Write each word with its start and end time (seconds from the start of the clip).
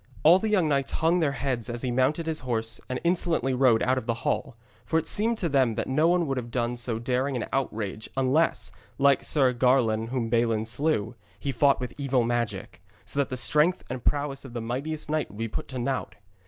All 0.23 0.39
the 0.39 0.49
young 0.49 0.67
knights 0.67 0.93
hung 0.93 1.19
their 1.19 1.33
heads 1.33 1.69
as 1.69 1.83
he 1.83 1.91
mounted 1.91 2.25
his 2.25 2.39
horse 2.39 2.81
and 2.89 2.99
insolently 3.03 3.53
rode 3.53 3.83
out 3.83 3.99
of 3.99 4.07
the 4.07 4.15
hall; 4.25 4.57
for 4.83 4.97
it 4.97 5.05
seemed 5.05 5.37
to 5.37 5.47
them 5.47 5.75
that 5.75 5.85
no 5.87 6.07
one 6.07 6.25
would 6.25 6.37
have 6.37 6.49
done 6.49 6.75
so 6.75 6.97
daring 6.97 7.35
an 7.37 7.45
outrage 7.53 8.09
unless, 8.17 8.71
like 8.97 9.23
Sir 9.23 9.53
Garlon 9.53 10.07
whom 10.07 10.27
Balin 10.27 10.65
slew, 10.65 11.13
he 11.39 11.51
fought 11.51 11.79
with 11.79 11.93
evil 11.99 12.23
magic, 12.23 12.81
so 13.05 13.19
that 13.19 13.29
the 13.29 13.37
strength 13.37 13.83
and 13.91 14.03
prowess 14.03 14.43
of 14.43 14.53
the 14.53 14.59
mightiest 14.61 15.07
knight 15.07 15.29
would 15.29 15.37
be 15.37 15.47
put 15.47 15.67
to 15.67 15.77
naught. 15.77 16.15